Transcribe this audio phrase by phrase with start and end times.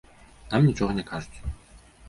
[0.53, 1.37] Нам нічога не кажуць.